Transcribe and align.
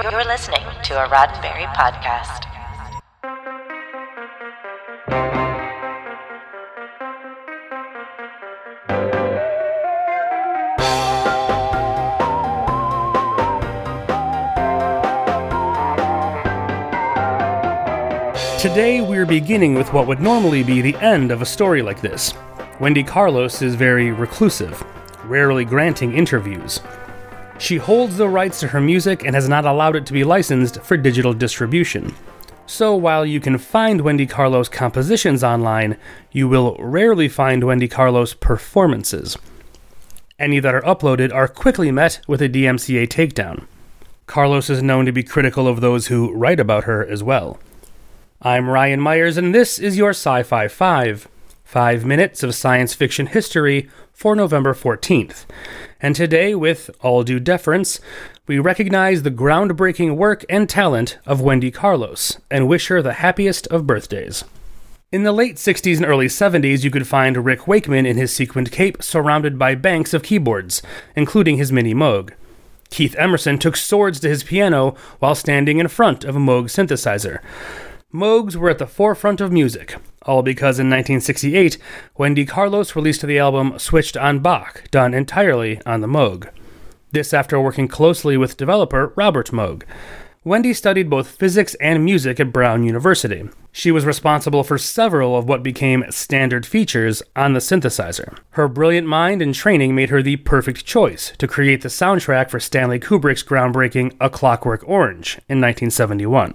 You're 0.00 0.24
listening 0.24 0.62
to 0.84 1.04
a 1.04 1.08
Roddenberry 1.08 1.66
podcast. 1.74 2.44
Today, 18.60 19.00
we're 19.00 19.26
beginning 19.26 19.74
with 19.74 19.92
what 19.92 20.06
would 20.06 20.20
normally 20.20 20.62
be 20.62 20.80
the 20.80 20.94
end 20.98 21.32
of 21.32 21.42
a 21.42 21.46
story 21.46 21.82
like 21.82 22.00
this. 22.00 22.32
Wendy 22.78 23.02
Carlos 23.02 23.62
is 23.62 23.74
very 23.74 24.12
reclusive, 24.12 24.80
rarely 25.24 25.64
granting 25.64 26.14
interviews. 26.14 26.80
She 27.58 27.76
holds 27.76 28.16
the 28.16 28.28
rights 28.28 28.60
to 28.60 28.68
her 28.68 28.80
music 28.80 29.24
and 29.24 29.34
has 29.34 29.48
not 29.48 29.64
allowed 29.64 29.96
it 29.96 30.06
to 30.06 30.12
be 30.12 30.22
licensed 30.22 30.80
for 30.82 30.96
digital 30.96 31.32
distribution. 31.32 32.14
So 32.66 32.94
while 32.94 33.26
you 33.26 33.40
can 33.40 33.58
find 33.58 34.02
Wendy 34.02 34.26
Carlos 34.26 34.68
compositions 34.68 35.42
online, 35.42 35.96
you 36.30 36.46
will 36.46 36.76
rarely 36.78 37.28
find 37.28 37.64
Wendy 37.64 37.88
Carlos 37.88 38.34
performances. 38.34 39.36
Any 40.38 40.60
that 40.60 40.74
are 40.74 40.82
uploaded 40.82 41.34
are 41.34 41.48
quickly 41.48 41.90
met 41.90 42.20
with 42.28 42.40
a 42.40 42.48
DMCA 42.48 43.08
takedown. 43.08 43.66
Carlos 44.26 44.70
is 44.70 44.82
known 44.82 45.06
to 45.06 45.12
be 45.12 45.22
critical 45.24 45.66
of 45.66 45.80
those 45.80 46.06
who 46.06 46.32
write 46.34 46.60
about 46.60 46.84
her 46.84 47.04
as 47.04 47.22
well. 47.22 47.58
I'm 48.40 48.68
Ryan 48.68 49.00
Myers, 49.00 49.36
and 49.36 49.52
this 49.52 49.80
is 49.80 49.96
your 49.96 50.10
Sci 50.10 50.44
Fi 50.44 50.68
5. 50.68 51.28
Five 51.64 52.04
minutes 52.04 52.42
of 52.42 52.54
science 52.54 52.94
fiction 52.94 53.26
history 53.26 53.90
for 54.12 54.36
November 54.36 54.74
14th. 54.74 55.44
And 56.00 56.14
today, 56.14 56.54
with 56.54 56.90
all 57.00 57.24
due 57.24 57.40
deference, 57.40 58.00
we 58.46 58.58
recognize 58.58 59.22
the 59.22 59.30
groundbreaking 59.30 60.16
work 60.16 60.44
and 60.48 60.68
talent 60.68 61.18
of 61.26 61.40
Wendy 61.40 61.70
Carlos 61.70 62.38
and 62.50 62.68
wish 62.68 62.86
her 62.86 63.02
the 63.02 63.14
happiest 63.14 63.66
of 63.66 63.86
birthdays. 63.86 64.44
In 65.10 65.24
the 65.24 65.32
late 65.32 65.56
60s 65.56 65.96
and 65.96 66.06
early 66.06 66.26
70s, 66.26 66.84
you 66.84 66.90
could 66.90 67.06
find 67.06 67.44
Rick 67.44 67.66
Wakeman 67.66 68.06
in 68.06 68.16
his 68.16 68.32
sequined 68.32 68.70
cape 68.70 69.02
surrounded 69.02 69.58
by 69.58 69.74
banks 69.74 70.14
of 70.14 70.22
keyboards, 70.22 70.82
including 71.16 71.56
his 71.56 71.72
mini 71.72 71.94
Moog. 71.94 72.32
Keith 72.90 73.16
Emerson 73.18 73.58
took 73.58 73.76
swords 73.76 74.20
to 74.20 74.28
his 74.28 74.44
piano 74.44 74.94
while 75.18 75.34
standing 75.34 75.78
in 75.78 75.88
front 75.88 76.24
of 76.24 76.36
a 76.36 76.40
Moog 76.40 76.64
synthesizer. 76.64 77.40
Moogs 78.12 78.54
were 78.54 78.70
at 78.70 78.78
the 78.78 78.86
forefront 78.86 79.40
of 79.40 79.50
music, 79.50 79.96
all 80.22 80.42
because 80.42 80.78
in 80.78 80.86
1968, 80.86 81.78
Wendy 82.16 82.44
Carlos 82.44 82.96
released 82.96 83.26
the 83.26 83.38
album 83.38 83.78
Switched 83.78 84.16
on 84.16 84.40
Bach, 84.40 84.84
done 84.90 85.14
entirely 85.14 85.80
on 85.84 86.00
the 86.00 86.06
Moog. 86.06 86.50
This 87.12 87.32
after 87.32 87.60
working 87.60 87.88
closely 87.88 88.36
with 88.36 88.56
developer 88.56 89.12
Robert 89.16 89.50
Moog. 89.50 89.84
Wendy 90.44 90.72
studied 90.72 91.10
both 91.10 91.28
physics 91.28 91.74
and 91.74 92.04
music 92.04 92.38
at 92.38 92.52
Brown 92.52 92.84
University. 92.84 93.48
She 93.72 93.90
was 93.90 94.06
responsible 94.06 94.64
for 94.64 94.78
several 94.78 95.36
of 95.36 95.46
what 95.46 95.62
became 95.62 96.04
standard 96.10 96.64
features 96.64 97.22
on 97.36 97.52
the 97.52 97.60
synthesizer. 97.60 98.38
Her 98.50 98.68
brilliant 98.68 99.06
mind 99.06 99.42
and 99.42 99.54
training 99.54 99.94
made 99.94 100.10
her 100.10 100.22
the 100.22 100.36
perfect 100.36 100.86
choice 100.86 101.32
to 101.38 101.48
create 101.48 101.82
the 101.82 101.88
soundtrack 101.88 102.50
for 102.50 102.60
Stanley 102.60 102.98
Kubrick's 102.98 103.42
groundbreaking 103.42 104.16
A 104.20 104.30
Clockwork 104.30 104.82
Orange 104.88 105.36
in 105.48 105.60
1971. 105.60 106.54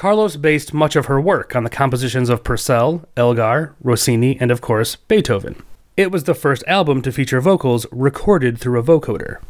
Carlos 0.00 0.36
based 0.36 0.72
much 0.72 0.96
of 0.96 1.04
her 1.04 1.20
work 1.20 1.54
on 1.54 1.62
the 1.62 1.68
compositions 1.68 2.30
of 2.30 2.42
Purcell, 2.42 3.06
Elgar, 3.18 3.74
Rossini, 3.82 4.38
and 4.40 4.50
of 4.50 4.62
course, 4.62 4.96
Beethoven. 4.96 5.62
It 5.94 6.10
was 6.10 6.24
the 6.24 6.32
first 6.32 6.64
album 6.66 7.02
to 7.02 7.12
feature 7.12 7.38
vocals 7.38 7.84
recorded 7.92 8.56
through 8.56 8.80
a 8.80 8.82
vocoder. 8.82 9.40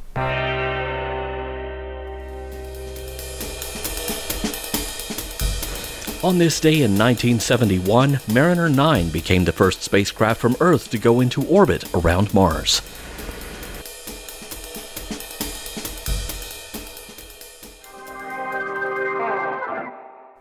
On 6.24 6.38
this 6.38 6.58
day 6.58 6.82
in 6.82 6.98
1971, 6.98 8.18
Mariner 8.32 8.68
9 8.68 9.08
became 9.10 9.44
the 9.44 9.52
first 9.52 9.84
spacecraft 9.84 10.40
from 10.40 10.56
Earth 10.58 10.90
to 10.90 10.98
go 10.98 11.20
into 11.20 11.46
orbit 11.46 11.84
around 11.94 12.34
Mars. 12.34 12.82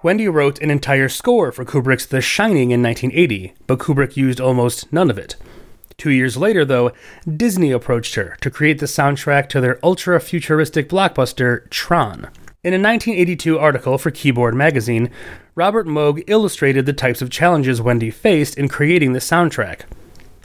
Wendy 0.02 0.30
wrote 0.30 0.62
an 0.62 0.72
entire 0.72 1.10
score 1.10 1.52
for 1.52 1.66
Kubrick's 1.66 2.06
The 2.06 2.22
Shining 2.22 2.72
in 2.72 2.82
1980, 2.82 3.54
but 3.68 3.80
Kubrick 3.80 4.16
used 4.16 4.40
almost 4.40 4.94
none 4.94 5.10
of 5.10 5.18
it. 5.18 5.36
Two 5.98 6.10
years 6.10 6.38
later, 6.38 6.64
though, 6.64 6.94
Disney 7.28 7.72
approached 7.72 8.16
her 8.16 8.38
to 8.40 8.50
create 8.50 8.80
the 8.80 8.86
soundtrack 8.86 9.50
to 9.50 9.60
their 9.60 9.78
ultra 9.84 10.22
futuristic 10.22 10.88
blockbuster, 10.88 11.70
Tron. 11.70 12.30
In 12.64 12.74
a 12.74 12.80
1982 12.80 13.60
article 13.60 13.98
for 13.98 14.10
Keyboard 14.10 14.56
magazine, 14.56 15.12
Robert 15.54 15.86
Moog 15.86 16.24
illustrated 16.28 16.86
the 16.86 16.94
types 16.94 17.22
of 17.22 17.30
challenges 17.30 17.82
Wendy 17.82 18.10
faced 18.10 18.58
in 18.58 18.70
creating 18.70 19.12
the 19.12 19.20
soundtrack. 19.20 19.82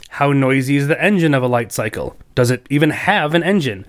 How 0.09 0.33
noisy 0.33 0.75
is 0.75 0.89
the 0.89 1.01
engine 1.01 1.33
of 1.33 1.43
a 1.43 1.47
light 1.47 1.71
cycle? 1.71 2.17
Does 2.35 2.51
it 2.51 2.67
even 2.69 2.89
have 2.89 3.33
an 3.33 3.43
engine? 3.43 3.85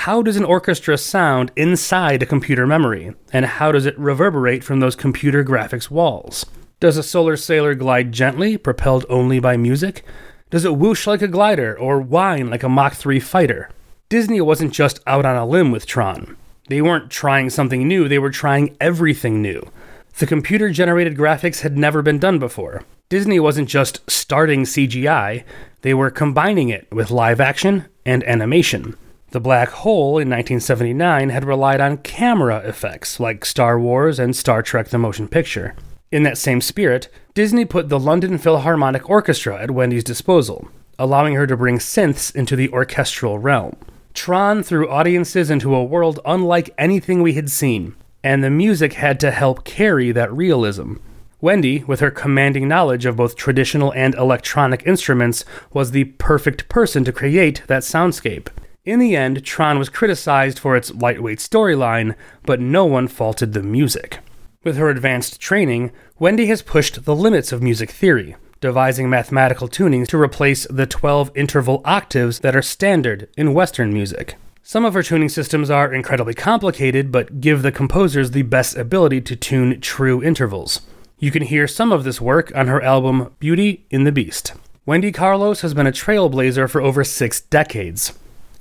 How 0.00 0.22
does 0.22 0.36
an 0.36 0.44
orchestra 0.46 0.96
sound 0.96 1.52
inside 1.56 2.22
a 2.22 2.26
computer 2.26 2.66
memory? 2.66 3.14
And 3.34 3.44
how 3.44 3.70
does 3.70 3.84
it 3.84 3.98
reverberate 3.98 4.64
from 4.64 4.80
those 4.80 4.96
computer 4.96 5.44
graphics 5.44 5.90
walls? 5.90 6.46
Does 6.80 6.96
a 6.96 7.02
solar 7.02 7.36
sailor 7.36 7.74
glide 7.74 8.10
gently, 8.10 8.56
propelled 8.56 9.04
only 9.10 9.40
by 9.40 9.58
music? 9.58 10.02
Does 10.48 10.64
it 10.64 10.76
whoosh 10.76 11.06
like 11.06 11.20
a 11.20 11.28
glider 11.28 11.78
or 11.78 12.00
whine 12.00 12.48
like 12.48 12.62
a 12.62 12.68
Mach 12.68 12.94
3 12.94 13.20
fighter? 13.20 13.68
Disney 14.08 14.40
wasn't 14.40 14.72
just 14.72 15.00
out 15.06 15.26
on 15.26 15.36
a 15.36 15.44
limb 15.44 15.70
with 15.70 15.84
Tron. 15.84 16.34
They 16.70 16.80
weren't 16.80 17.10
trying 17.10 17.50
something 17.50 17.86
new, 17.86 18.08
they 18.08 18.18
were 18.18 18.30
trying 18.30 18.78
everything 18.80 19.42
new. 19.42 19.70
The 20.18 20.26
computer 20.26 20.70
generated 20.70 21.14
graphics 21.14 21.60
had 21.60 21.76
never 21.76 22.00
been 22.00 22.18
done 22.18 22.38
before. 22.38 22.84
Disney 23.10 23.38
wasn't 23.38 23.68
just 23.68 24.10
starting 24.10 24.62
CGI, 24.62 25.44
they 25.82 25.92
were 25.92 26.10
combining 26.10 26.70
it 26.70 26.88
with 26.90 27.10
live 27.10 27.38
action 27.38 27.84
and 28.06 28.24
animation. 28.24 28.96
The 29.32 29.38
Black 29.38 29.68
Hole 29.68 30.18
in 30.18 30.28
1979 30.28 31.28
had 31.28 31.44
relied 31.44 31.80
on 31.80 31.98
camera 31.98 32.58
effects 32.64 33.20
like 33.20 33.44
Star 33.44 33.78
Wars 33.78 34.18
and 34.18 34.34
Star 34.34 34.60
Trek 34.60 34.88
the 34.88 34.98
Motion 34.98 35.28
Picture. 35.28 35.76
In 36.10 36.24
that 36.24 36.36
same 36.36 36.60
spirit, 36.60 37.08
Disney 37.32 37.64
put 37.64 37.88
the 37.88 38.00
London 38.00 38.38
Philharmonic 38.38 39.08
Orchestra 39.08 39.62
at 39.62 39.70
Wendy's 39.70 40.02
disposal, 40.02 40.68
allowing 40.98 41.34
her 41.34 41.46
to 41.46 41.56
bring 41.56 41.78
synths 41.78 42.34
into 42.34 42.56
the 42.56 42.70
orchestral 42.70 43.38
realm. 43.38 43.76
Tron 44.14 44.64
threw 44.64 44.90
audiences 44.90 45.48
into 45.48 45.76
a 45.76 45.84
world 45.84 46.18
unlike 46.26 46.74
anything 46.76 47.22
we 47.22 47.34
had 47.34 47.50
seen, 47.50 47.94
and 48.24 48.42
the 48.42 48.50
music 48.50 48.94
had 48.94 49.20
to 49.20 49.30
help 49.30 49.62
carry 49.62 50.10
that 50.10 50.32
realism. 50.32 50.94
Wendy, 51.40 51.84
with 51.84 52.00
her 52.00 52.10
commanding 52.10 52.66
knowledge 52.66 53.06
of 53.06 53.14
both 53.14 53.36
traditional 53.36 53.92
and 53.92 54.16
electronic 54.16 54.82
instruments, 54.86 55.44
was 55.72 55.92
the 55.92 56.04
perfect 56.04 56.68
person 56.68 57.04
to 57.04 57.12
create 57.12 57.62
that 57.68 57.84
soundscape. 57.84 58.48
In 58.84 58.98
the 58.98 59.14
end, 59.14 59.44
Tron 59.44 59.78
was 59.78 59.90
criticized 59.90 60.58
for 60.58 60.74
its 60.74 60.94
lightweight 60.94 61.38
storyline, 61.38 62.14
but 62.44 62.60
no 62.60 62.86
one 62.86 63.08
faulted 63.08 63.52
the 63.52 63.62
music. 63.62 64.20
With 64.64 64.78
her 64.78 64.88
advanced 64.88 65.38
training, 65.38 65.92
Wendy 66.18 66.46
has 66.46 66.62
pushed 66.62 67.04
the 67.04 67.14
limits 67.14 67.52
of 67.52 67.62
music 67.62 67.90
theory, 67.90 68.36
devising 68.62 69.10
mathematical 69.10 69.68
tunings 69.68 70.08
to 70.08 70.20
replace 70.20 70.66
the 70.70 70.86
12 70.86 71.30
interval 71.34 71.82
octaves 71.84 72.40
that 72.40 72.56
are 72.56 72.62
standard 72.62 73.28
in 73.36 73.52
Western 73.52 73.92
music. 73.92 74.36
Some 74.62 74.86
of 74.86 74.94
her 74.94 75.02
tuning 75.02 75.28
systems 75.28 75.68
are 75.68 75.92
incredibly 75.92 76.34
complicated, 76.34 77.12
but 77.12 77.40
give 77.40 77.60
the 77.60 77.72
composers 77.72 78.30
the 78.30 78.42
best 78.42 78.78
ability 78.78 79.20
to 79.22 79.36
tune 79.36 79.78
true 79.82 80.22
intervals. 80.22 80.80
You 81.18 81.30
can 81.30 81.42
hear 81.42 81.68
some 81.68 81.92
of 81.92 82.04
this 82.04 82.20
work 82.20 82.50
on 82.54 82.66
her 82.68 82.82
album 82.82 83.34
Beauty 83.40 83.84
in 83.90 84.04
the 84.04 84.12
Beast. 84.12 84.54
Wendy 84.86 85.12
Carlos 85.12 85.60
has 85.60 85.74
been 85.74 85.86
a 85.86 85.92
trailblazer 85.92 86.68
for 86.68 86.80
over 86.80 87.04
six 87.04 87.42
decades. 87.42 88.18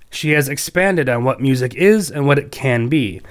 She 0.10 0.32
has 0.32 0.50
expanded 0.50 1.08
on 1.10 1.24
what 1.24 1.42
music 1.42 1.76
is 1.76 2.10
and 2.10 2.26
what 2.26 2.40
it 2.40 2.52
can 2.52 2.90
be. 2.90 3.22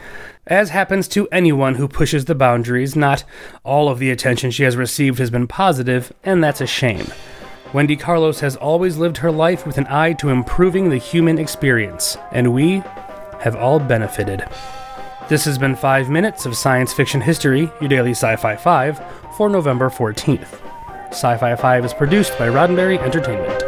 As 0.47 0.71
happens 0.71 1.09
to 1.09 1.29
anyone 1.29 1.75
who 1.75 1.89
pushes 1.89 2.25
the 2.25 2.35
boundaries, 2.35 2.97
not 2.97 3.25
all 3.65 3.89
of 3.89 3.99
the 3.99 4.11
attention 4.11 4.51
she 4.51 4.63
has 4.63 4.77
received 4.77 5.19
has 5.19 5.31
been 5.31 5.47
positive, 5.47 6.13
and 6.25 6.43
that's 6.43 6.61
a 6.61 6.67
shame. 6.67 7.07
Wendy 7.75 7.97
Carlos 7.97 8.41
has 8.41 8.57
always 8.57 8.97
lived 8.97 9.19
her 9.19 9.31
life 9.31 9.67
with 9.67 9.77
an 9.77 9.87
eye 9.89 10.15
to 10.15 10.31
improving 10.31 10.89
the 10.89 10.97
human 10.97 11.39
experience, 11.39 12.17
and 12.33 12.55
we 12.55 12.83
have 13.41 13.57
all 13.57 13.79
benefited. 13.79 14.43
This 15.29 15.45
has 15.45 15.59
been 15.59 15.77
5 15.77 16.09
minutes 16.09 16.47
of 16.47 16.57
science 16.57 16.95
fiction 16.95 17.21
history, 17.21 17.71
your 17.81 17.89
daily 17.91 18.13
Sci 18.13 18.37
Fi 18.37 18.57
5, 18.57 19.03
for 19.37 19.51
November 19.51 19.91
14th. 19.91 20.61
Sci 21.11 21.37
Fi 21.37 21.55
5 21.55 21.85
is 21.85 21.93
produced 21.93 22.39
by 22.39 22.49
Roddenberry 22.49 22.99
Entertainment. 22.99 23.68